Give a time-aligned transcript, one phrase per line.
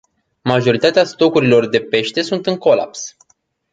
[0.41, 3.15] Majoritatea stocurilor de pește sunt în colaps.